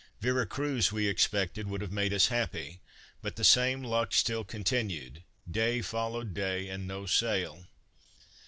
[0.19, 2.81] Vera Cruz we expected would have made us happy,
[3.21, 7.67] but the same luck still continued; day followed day, and no sail.